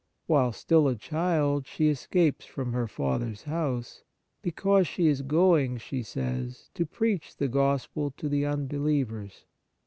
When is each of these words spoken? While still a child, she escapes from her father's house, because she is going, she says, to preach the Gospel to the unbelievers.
While 0.25 0.51
still 0.51 0.87
a 0.87 0.95
child, 0.95 1.67
she 1.67 1.87
escapes 1.87 2.47
from 2.47 2.73
her 2.73 2.87
father's 2.87 3.43
house, 3.43 4.01
because 4.41 4.87
she 4.87 5.05
is 5.07 5.21
going, 5.21 5.77
she 5.77 6.01
says, 6.01 6.71
to 6.73 6.87
preach 6.87 7.37
the 7.37 7.47
Gospel 7.47 8.09
to 8.17 8.27
the 8.27 8.43
unbelievers. 8.43 9.45